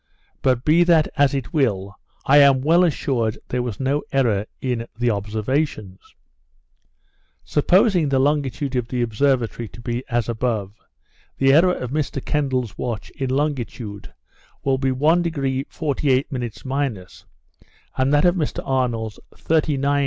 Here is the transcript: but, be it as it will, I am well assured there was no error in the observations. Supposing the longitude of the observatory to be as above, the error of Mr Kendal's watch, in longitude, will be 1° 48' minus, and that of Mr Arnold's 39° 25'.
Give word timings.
but, 0.41 0.65
be 0.65 0.81
it 0.81 1.07
as 1.15 1.35
it 1.35 1.53
will, 1.53 1.93
I 2.25 2.37
am 2.39 2.61
well 2.61 2.83
assured 2.83 3.37
there 3.49 3.61
was 3.61 3.79
no 3.79 4.01
error 4.11 4.47
in 4.59 4.87
the 4.97 5.11
observations. 5.11 5.99
Supposing 7.43 8.09
the 8.09 8.17
longitude 8.17 8.75
of 8.75 8.87
the 8.87 9.03
observatory 9.03 9.67
to 9.67 9.79
be 9.79 10.03
as 10.09 10.27
above, 10.27 10.73
the 11.37 11.53
error 11.53 11.75
of 11.75 11.91
Mr 11.91 12.19
Kendal's 12.25 12.79
watch, 12.79 13.11
in 13.11 13.29
longitude, 13.29 14.11
will 14.63 14.79
be 14.79 14.89
1° 14.89 15.67
48' 15.69 16.63
minus, 16.65 17.25
and 17.95 18.11
that 18.11 18.25
of 18.25 18.33
Mr 18.33 18.63
Arnold's 18.67 19.19
39° 19.35 19.65
25'. 19.81 19.97